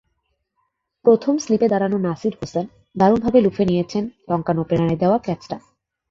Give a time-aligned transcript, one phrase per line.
[1.05, 2.65] প্রথম স্লিপে দাঁড়ানো নাসির হোসেন
[2.95, 5.57] দারুণভাবে লুফে নিয়েছেন লঙ্কান ওপেনারের দেওয়া ক্যাচটা।